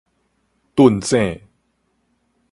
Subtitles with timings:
[0.75, 1.43] 頓井